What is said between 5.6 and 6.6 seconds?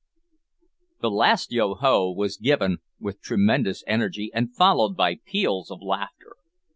of laughter.